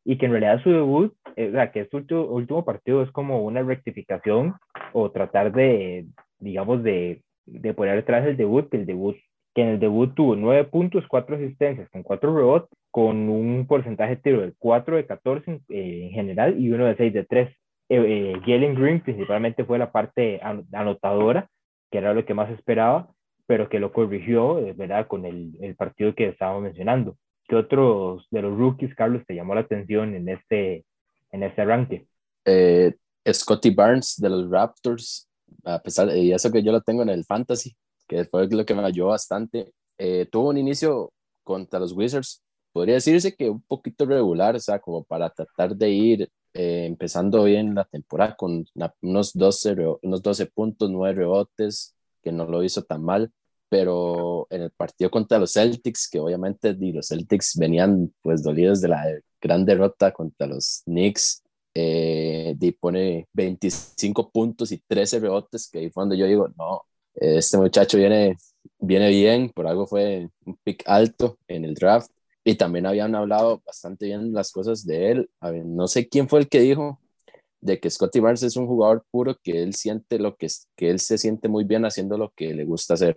[0.05, 3.11] y que en realidad su debut, eh, o sea, que este último, último partido es
[3.11, 4.55] como una rectificación
[4.93, 6.07] o tratar de,
[6.39, 9.17] digamos, de, de poner detrás el debut, que el debut,
[9.55, 14.17] que en el debut tuvo 9 puntos, 4 asistencias, con 4 rebotes, con un porcentaje
[14.17, 17.55] de tiro del 4 de 14 eh, en general y uno de 6 de 3.
[17.91, 20.41] Eh, Jalen Green principalmente fue la parte
[20.73, 21.47] anotadora,
[21.91, 23.13] que era lo que más esperaba,
[23.47, 25.09] pero que lo corrigió, eh, ¿verdad?
[25.09, 27.19] Con el, el partido que estábamos mencionando.
[27.47, 30.87] ¿Qué otros de los rookies, Carlos, te llamó la atención en este,
[31.33, 32.07] en este arranque?
[32.47, 32.95] Eh,
[33.31, 35.29] Scotty Barnes de los Raptors,
[35.65, 37.77] a pesar de eso que yo lo tengo en el fantasy,
[38.09, 39.71] que fue lo que me ayudó bastante.
[39.99, 41.13] Eh, tuvo un inicio
[41.45, 42.43] contra los Wizards,
[42.77, 47.45] podría decirse que un poquito regular, o sea, como para tratar de ir eh, empezando
[47.45, 48.67] bien la temporada con
[49.01, 53.33] unos 12, unos 12 puntos, 9 rebotes, que no lo hizo tan mal,
[53.71, 58.89] pero en el partido contra los Celtics, que obviamente los Celtics venían pues dolidos de
[58.89, 59.03] la
[59.41, 61.43] gran derrota contra los Knicks,
[61.75, 66.83] eh, pone 25 puntos y 13 rebotes, que ahí fue donde yo digo, no,
[67.15, 68.37] este muchacho viene,
[68.79, 72.11] viene bien, por algo fue un pick alto en el draft.
[72.49, 75.31] Y también habían hablado bastante bien las cosas de él.
[75.65, 77.01] no sé quién fue el que dijo
[77.61, 81.01] de que Scotty Barnes es un jugador puro, que él siente lo que, que él
[81.01, 83.17] se siente muy bien haciendo lo que le gusta hacer,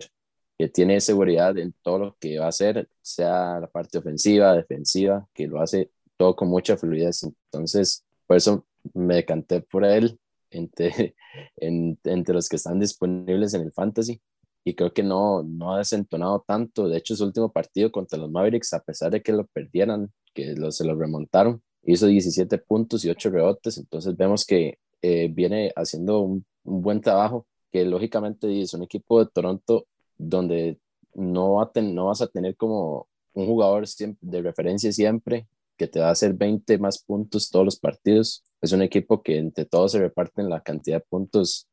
[0.58, 5.28] que tiene seguridad en todo lo que va a hacer, sea la parte ofensiva, defensiva,
[5.32, 7.22] que lo hace todo con mucha fluidez.
[7.22, 10.18] Entonces, por eso me decanté por él
[10.50, 11.14] entre,
[11.56, 14.20] entre los que están disponibles en el fantasy
[14.64, 16.88] y creo que no, no ha desentonado tanto.
[16.88, 20.54] De hecho, su último partido contra los Mavericks, a pesar de que lo perdieran, que
[20.54, 23.78] lo, se lo remontaron, hizo 17 puntos y 8 rebotes.
[23.78, 29.24] Entonces vemos que eh, viene haciendo un, un, buen trabajo, que lógicamente es un equipo
[29.24, 29.86] de Toronto
[30.18, 30.78] donde
[31.14, 33.86] no, va no vas a tener como un jugador
[34.20, 35.46] de referencia siempre
[35.76, 38.44] que te va a hacer 20 más puntos todos los partidos.
[38.60, 41.69] Es un equipo que entre todos se reparten la cantidad de puntos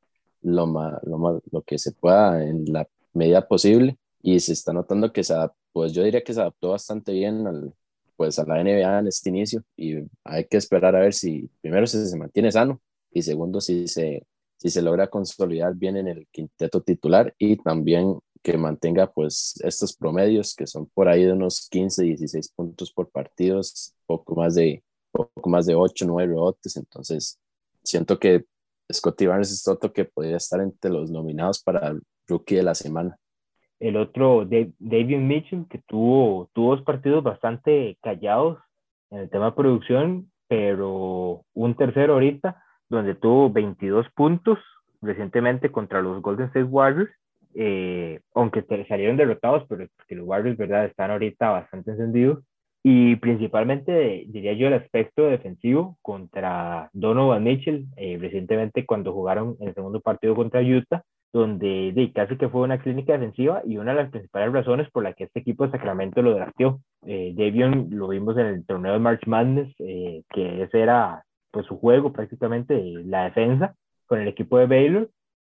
[0.47, 3.97] lo, más, lo, más, lo que se pueda en la medida posible.
[4.21, 5.33] Y se está notando que se
[5.71, 7.73] pues yo diría que se adaptó bastante bien al,
[8.15, 9.63] pues a la NBA en este inicio.
[9.75, 12.81] Y hay que esperar a ver si primero si se mantiene sano
[13.11, 14.25] y segundo si se,
[14.57, 19.95] si se logra consolidar bien en el quinteto titular y también que mantenga pues estos
[19.95, 24.83] promedios que son por ahí de unos 15, 16 puntos por partidos, poco más de,
[25.11, 27.39] poco más de 8, 9 rebotes, entonces
[27.83, 28.45] siento que
[28.91, 32.75] Scotty Barnes es otro que podría estar entre los nominados para el rookie de la
[32.75, 33.17] semana.
[33.79, 38.57] El otro, David Mitchell, que tuvo, dos partidos bastante callados
[39.11, 44.57] en el tema de producción, pero un tercero ahorita, donde tuvo 22 puntos
[45.01, 47.11] recientemente contra los Golden State Warriors
[47.59, 50.85] eh, aunque salieron derrotados, pero que los Warriors, ¿verdad?
[50.85, 52.43] Están ahorita bastante encendidos.
[52.83, 59.73] Y principalmente, diría yo, el aspecto defensivo contra Donovan Mitchell, eh, recientemente cuando jugaron el
[59.73, 64.03] segundo partido contra Utah, donde de, casi que fue una clínica defensiva y una de
[64.03, 66.79] las principales razones por la que este equipo de Sacramento lo drafteó.
[67.05, 71.65] Eh, Devion lo vimos en el torneo de March Madness, eh, que ese era pues
[71.65, 75.09] su juego prácticamente, la defensa con el equipo de Baylor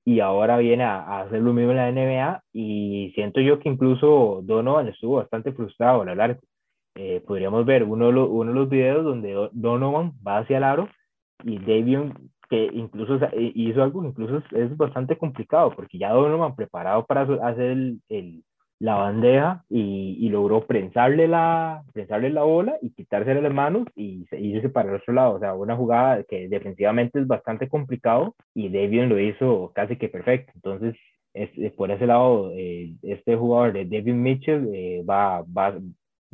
[0.03, 4.41] y ahora viene a, hacer lo mismo en la NBA y siento yo que incluso
[4.43, 6.41] Donovan estuvo bastante frustrado al largo.
[6.95, 10.63] Eh, podríamos ver uno de, los, uno de los videos donde Donovan va hacia el
[10.63, 10.89] aro
[11.43, 17.21] y Davion que incluso hizo algo incluso es, bastante complicado porque ya Donovan preparado para
[17.21, 18.43] hacer el, el,
[18.81, 23.87] la bandeja y, y, logró prensarle la, prensarle la bola y quitársela de las manos
[23.95, 25.35] y irse para el otro lado.
[25.35, 30.09] O sea, una jugada que defensivamente es bastante complicado y Davion lo hizo casi que
[30.09, 30.51] perfecto.
[30.55, 30.95] Entonces,
[31.35, 35.77] es, por ese lado, eh, este jugador de David Mitchell eh, va, va,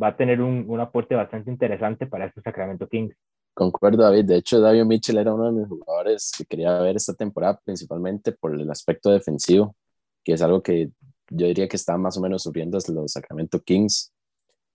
[0.01, 3.15] va, a tener un, un, aporte bastante interesante para este Sacramento Kings.
[3.53, 4.25] Concuerdo, David.
[4.25, 8.31] De hecho, David Mitchell era uno de mis jugadores que quería ver esta temporada, principalmente
[8.31, 9.75] por el aspecto defensivo,
[10.23, 10.91] que es algo que
[11.29, 14.13] yo diría que está más o menos sufriendo los Sacramento Kings,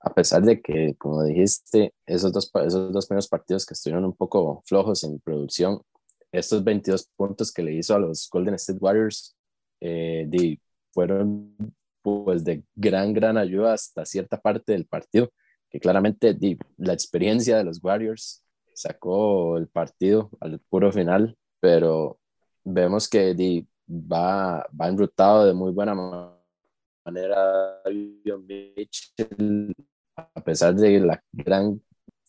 [0.00, 4.14] a pesar de que, como dijiste, esos dos, esos dos primeros partidos que estuvieron un
[4.14, 5.80] poco flojos en producción,
[6.32, 9.36] estos 22 puntos que le hizo a los Golden State Warriors
[9.80, 10.58] eh,
[10.92, 11.56] fueron
[12.02, 15.32] pues de gran, gran ayuda hasta cierta parte del partido,
[15.70, 16.36] que claramente
[16.76, 22.18] la experiencia de los Warriors sacó el partido al puro final, pero
[22.64, 27.82] vemos que va, va enrutado de muy buena manera
[30.16, 31.80] a pesar de la gran,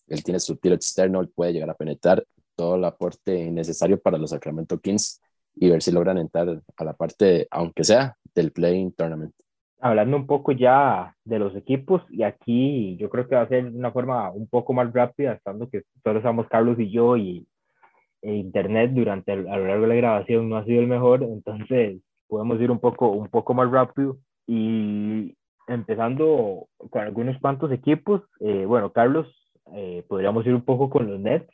[0.07, 4.29] él tiene su tiro externo, puede llegar a penetrar todo el aporte necesario para los
[4.29, 5.21] Sacramento Kings
[5.55, 9.33] y ver si logran entrar a la parte, aunque sea, del playing tournament.
[9.85, 13.65] Hablando un poco ya de los equipos, y aquí yo creo que va a ser
[13.65, 17.45] una forma un poco más rápida, estando que todos estamos Carlos y yo, y
[18.21, 22.01] el internet durante a lo largo de la grabación no ha sido el mejor, entonces
[22.29, 24.17] podemos ir un poco, un poco más rápido.
[24.47, 25.35] Y
[25.67, 29.27] empezando con algunos cuantos equipos, eh, bueno, Carlos,
[29.73, 31.51] eh, podríamos ir un poco con los Nets,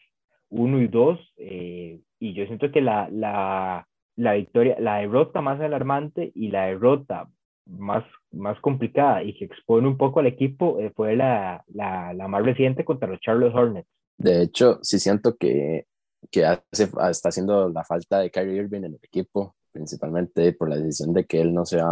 [0.50, 5.60] uno y dos, eh, y yo siento que la, la, la, victoria, la derrota más
[5.60, 7.28] alarmante y la derrota
[7.66, 12.44] más, más complicada y que expone un poco al equipo fue la, la, la, más
[12.44, 13.90] reciente contra los Charlotte Hornets.
[14.18, 15.86] De hecho, sí siento que,
[16.30, 20.78] que hace, está haciendo la falta de Kyrie Irving en el equipo, principalmente por la
[20.78, 21.88] decisión de que él no sea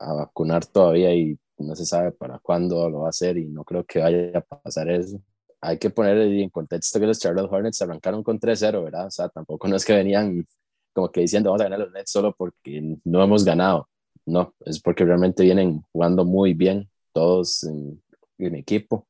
[0.00, 3.64] a vacunar todavía y no se sabe para cuándo lo va a hacer y no
[3.64, 5.20] creo que vaya a pasar eso.
[5.60, 9.06] Hay que poner en contexto que los Charlotte Hornets arrancaron con 3-0, ¿verdad?
[9.06, 10.46] O sea, tampoco no es que venían
[10.92, 13.88] como que diciendo vamos a ganar los Nets solo porque no hemos ganado.
[14.28, 18.02] No, es porque realmente vienen jugando muy bien todos en,
[18.38, 19.08] equipo.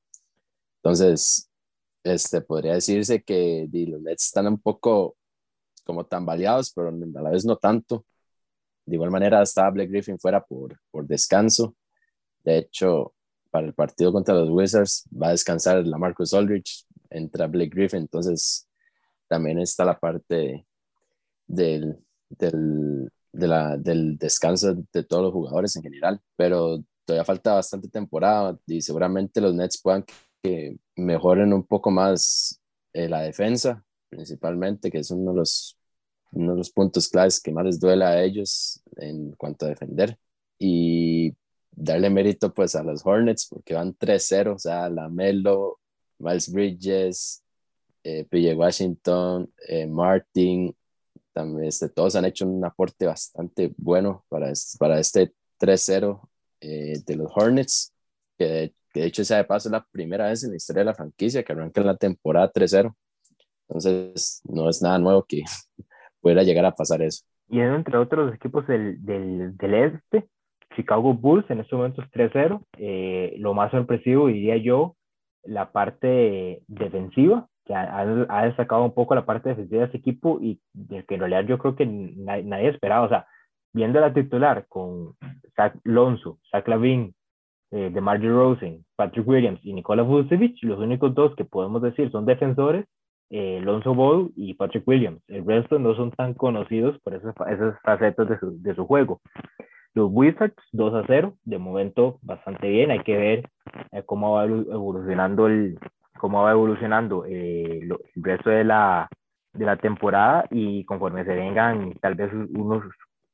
[0.77, 1.51] Entonces,
[2.05, 5.17] este, podría decirse que los Nets están un poco
[5.85, 8.07] como tambaleados, pero a la vez no tanto.
[8.87, 11.75] De igual manera, está Blake Griffin fuera por, por descanso.
[12.45, 13.13] De hecho,
[13.51, 18.01] para el partido contra los Wizards va a descansar la Marcus Aldridge, entra Blake Griffin,
[18.01, 18.69] entonces
[19.27, 20.67] también está la parte
[21.47, 27.55] del, del, de la, del descanso de todos los jugadores en general, pero todavía falta
[27.55, 30.05] bastante temporada y seguramente los Nets puedan
[30.43, 32.61] que mejoren un poco más
[32.93, 35.79] eh, la defensa, principalmente, que es uno de los
[36.33, 40.19] uno de los puntos claves que más les duele a ellos en cuanto a defender.
[40.59, 41.35] Y
[41.71, 45.79] darle mérito pues a los Hornets porque van 3-0, o sea, la Melo,
[46.19, 47.43] Miles Bridges,
[48.03, 50.75] eh, PJ Washington, eh, Martin,
[51.39, 56.21] también este, todos han hecho un aporte bastante bueno para para este 3-0
[56.61, 57.95] eh, de los Hornets,
[58.37, 60.95] que que de hecho sea de paso la primera vez en la historia de la
[60.95, 62.93] franquicia que arranca la temporada 3-0.
[63.69, 65.43] Entonces, no es nada nuevo que
[66.21, 67.25] pudiera llegar a pasar eso.
[67.49, 70.29] Y entre otros equipos del, del, del este,
[70.75, 72.63] Chicago Bulls en estos momentos 3-0.
[72.79, 74.97] Eh, lo más sorpresivo, diría yo,
[75.45, 80.59] la parte defensiva, que ha, destacado un poco la parte defensiva de ese equipo y
[80.89, 83.05] que en realidad yo creo que nadie, nadie esperaba.
[83.05, 83.27] O sea,
[83.75, 85.13] viendo la titular con
[85.55, 87.15] Zach Lonzo, Zach Lavin,
[87.71, 92.11] eh, de Margie Rosen, Patrick Williams y Nikola Vucevic, los únicos dos que podemos decir
[92.11, 92.87] son defensores
[93.29, 95.21] eh, Lonzo Ball y Patrick Williams.
[95.29, 99.21] El resto no son tan conocidos por esas, esas facetas de su, de su juego.
[99.93, 102.91] Los Wizards 2 a 0, de momento bastante bien.
[102.91, 103.51] Hay que ver
[103.93, 105.79] eh, cómo va evolucionando el,
[106.19, 109.09] cómo va evolucionando eh, lo, el resto de la,
[109.53, 112.85] de la temporada y conforme se vengan tal vez unos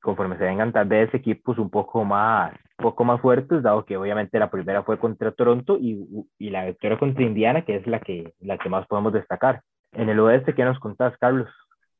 [0.00, 4.38] conforme se vengan tal vez equipos un poco más poco más fuertes dado que obviamente
[4.38, 6.06] la primera fue contra Toronto y,
[6.38, 9.62] y la victoria contra Indiana que es la que la que más podemos destacar
[9.94, 11.48] en el oeste, ¿qué nos contás, Carlos?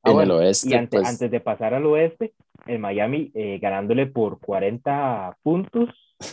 [0.02, 0.70] Ah, en el oeste.
[0.70, 1.08] Y antes, pues...
[1.08, 2.34] antes, de pasar al oeste,
[2.66, 5.88] el Miami eh, ganándole por 40 puntos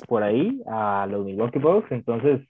[0.07, 1.91] por ahí a los Milwaukee Bucks.
[1.91, 2.41] Entonces,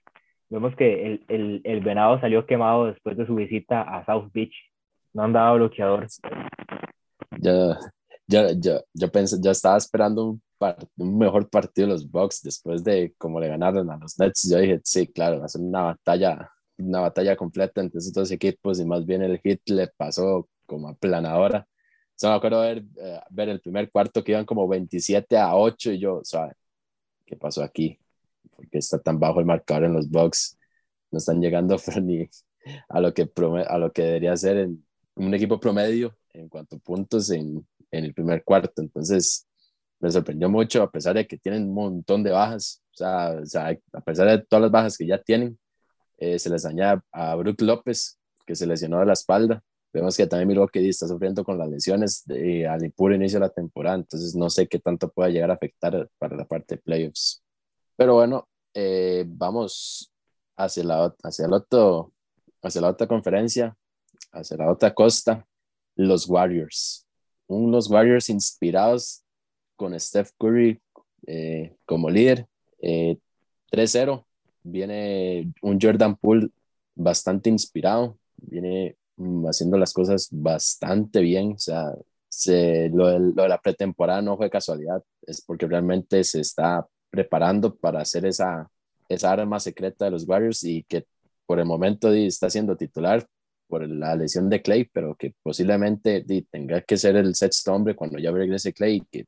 [0.52, 4.54] vemos que el, el, el, venado salió quemado después de su visita a South Beach.
[5.12, 6.06] No andaba bloqueador.
[7.38, 7.78] Ya,
[8.26, 12.42] ya, ya, yo pensé, ya estaba esperando un, par, un mejor partido de los Bucks
[12.42, 14.48] después de cómo le ganaron a los Nets.
[14.50, 18.30] Yo dije, sí, claro, va a ser una batalla una batalla completa entre esos dos
[18.30, 21.66] equipos y más bien el hit le pasó como aplanadora.
[22.14, 25.92] So, me acuerdo ver, eh, ver el primer cuarto que iban como 27 a 8
[25.92, 26.54] y yo, ¿sabes?
[27.26, 27.98] ¿Qué pasó aquí?
[28.62, 30.58] Porque está tan bajo el marcador en los box?
[31.10, 32.28] No están llegando ni
[32.88, 33.30] a lo que,
[33.66, 34.84] a lo que debería ser en
[35.16, 38.80] un equipo promedio en cuanto a puntos en, en el primer cuarto.
[38.80, 39.46] Entonces,
[40.00, 43.46] me sorprendió mucho, a pesar de que tienen un montón de bajas, o sea, o
[43.46, 45.58] sea, a pesar de todas las bajas que ya tienen,
[46.18, 49.62] eh, se les añade a Brook López, que se lesionó de la espalda.
[49.92, 53.52] Vemos que también Milwaukee está sufriendo con las lesiones de, al puro inicio de la
[53.52, 57.42] temporada, entonces no sé qué tanto pueda llegar a afectar para la parte de playoffs.
[57.96, 60.12] Pero bueno, eh, vamos
[60.56, 62.12] hacia la, hacia, el otro,
[62.62, 63.76] hacia la otra conferencia,
[64.32, 65.46] hacia la otra costa,
[65.96, 67.06] los Warriors.
[67.46, 69.24] Unos Warriors inspirados
[69.76, 70.80] con Steph Curry
[71.26, 72.46] eh, como líder,
[72.80, 74.24] 3-0
[74.62, 76.48] viene un Jordan Poole
[76.94, 78.96] bastante inspirado, viene
[79.48, 81.92] haciendo las cosas bastante bien, o sea,
[82.92, 88.24] lo, de, la pretemporada no fue casualidad, es porque realmente se está preparando para hacer
[88.24, 88.70] esa,
[89.06, 91.04] esa arma secreta de los Warriors y que
[91.44, 93.26] por el momento está siendo titular
[93.68, 98.18] por la lesión de Clay, pero que posiblemente tenga que ser el sexto hombre cuando
[98.18, 99.26] ya regrese Clay y que,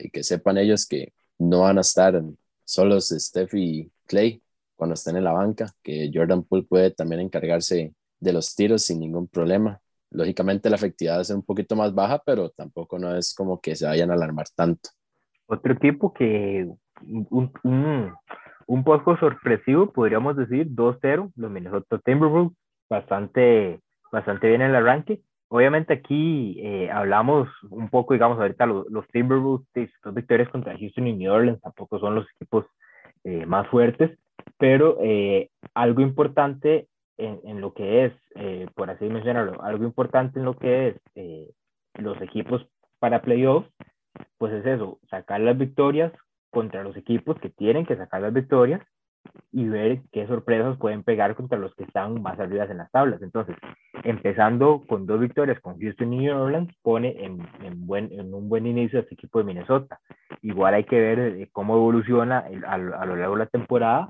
[0.00, 2.22] y que sepan ellos que no van a estar
[2.64, 4.40] solos Steph y Clay,
[4.76, 9.00] cuando estén en la banca, que Jordan Poole puede también encargarse de los tiros sin
[9.00, 9.80] ningún problema.
[10.10, 13.86] Lógicamente la efectividad ser un poquito más baja, pero tampoco no es como que se
[13.86, 14.90] vayan a alarmar tanto.
[15.46, 16.68] Otro equipo que
[17.06, 18.14] un, un,
[18.66, 22.56] un poco sorpresivo, podríamos decir, 2-0, los Minnesota Timberwolves,
[22.88, 23.80] bastante,
[24.12, 25.20] bastante bien en el arranque.
[25.48, 29.66] Obviamente aquí eh, hablamos un poco, digamos, ahorita los, los Timberwolves,
[30.04, 32.66] dos victorias contra Houston y New Orleans, tampoco son los equipos
[33.24, 34.18] eh, más fuertes,
[34.58, 38.12] pero eh, algo importante en, en, lo que es,
[38.74, 42.64] por así mencionarlo, algo importante en lo que es los equipos
[43.00, 43.68] para playoffs,
[44.36, 46.12] pues es eso, sacar las victorias
[46.58, 48.82] contra los equipos que tienen que sacar las victorias
[49.52, 53.22] y ver qué sorpresas pueden pegar contra los que están más arriba en las tablas.
[53.22, 53.54] Entonces,
[54.02, 58.48] empezando con dos victorias con Houston y New Orleans, pone en, en, buen, en un
[58.48, 60.00] buen inicio a este equipo de Minnesota.
[60.42, 64.08] Igual hay que ver eh, cómo evoluciona a, a, lo largo de la temporada,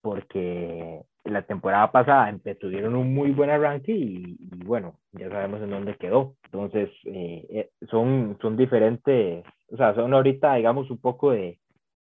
[0.00, 5.70] porque la temporada pasada tuvieron un muy buen arranque y, y, bueno, ya sabemos en
[5.70, 6.36] dónde quedó.
[6.44, 11.58] Entonces, eh, eh, son, son diferentes, o sea, son ahorita, digamos, un poco de,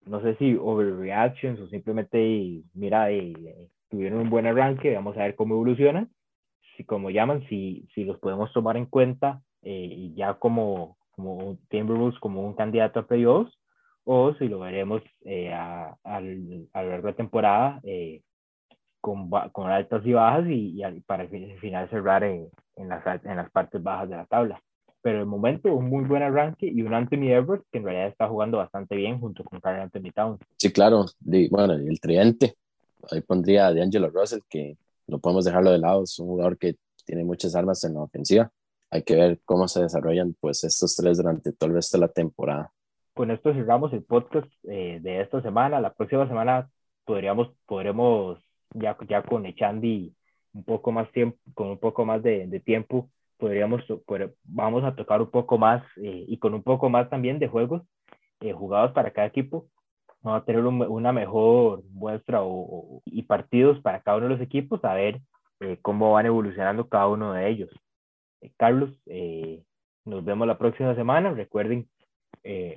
[0.07, 3.07] no sé si overreactions o simplemente, mira,
[3.89, 6.09] tuvieron un buen arranque, vamos a ver cómo evolucionan,
[6.75, 11.57] si como llaman, si, si los podemos tomar en cuenta eh, y ya como, como
[11.69, 13.57] Timberwolves como un candidato a playoffs,
[14.03, 18.21] o si lo veremos eh, a, a, a, lo largo de la temporada eh,
[19.01, 23.35] con, con, altas y bajas y, y para al final cerrar en, en, las, en
[23.35, 24.61] las partes bajas de la tabla
[25.01, 28.27] pero de momento un muy buen arranque y un Anthony Edwards que en realidad está
[28.27, 30.39] jugando bastante bien junto con Carl Anthony Towns.
[30.57, 31.05] Sí, claro,
[31.49, 32.55] bueno, el tridente,
[33.11, 34.77] ahí pondría a D'Angelo Russell, que
[35.07, 36.75] no podemos dejarlo de lado, es un jugador que
[37.05, 38.51] tiene muchas armas en la ofensiva.
[38.89, 42.07] Hay que ver cómo se desarrollan pues estos tres durante todo el resto de la
[42.07, 42.71] temporada.
[43.13, 45.79] Con esto cerramos el podcast eh, de esta semana.
[45.81, 46.69] La próxima semana
[47.05, 48.39] podríamos, podremos
[48.73, 50.13] ya, ya con Echandi
[50.53, 53.81] un poco más tiempo, con un poco más de, de tiempo, podríamos,
[54.43, 57.83] vamos a tocar un poco más eh, y con un poco más también de juegos
[58.41, 59.67] eh, jugados para cada equipo.
[60.21, 64.41] Vamos a tener un, una mejor muestra o, y partidos para cada uno de los
[64.41, 65.21] equipos, a ver
[65.59, 67.69] eh, cómo van evolucionando cada uno de ellos.
[68.57, 68.91] Carlos,
[70.05, 71.31] nos vemos la próxima semana.
[71.31, 71.89] Recuerden,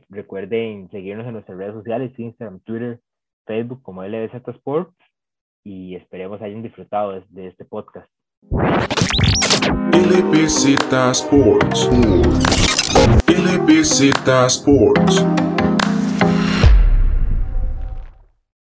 [0.08, 3.00] recuerden seguirnos en nuestras redes sociales, Instagram, Twitter,
[3.46, 4.94] Facebook como LBZ Sports
[5.62, 8.10] y esperemos hayan disfrutado de, de este podcast.
[9.92, 11.86] LBZ Sports.
[13.26, 15.59] LBZ Sports.